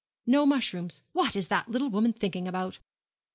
No 0.25 0.47
mushrooms! 0.47 0.99
what 1.11 1.35
is 1.35 1.49
the 1.49 1.63
little 1.67 1.89
woman 1.91 2.11
thinking 2.13 2.47
about?' 2.47 2.79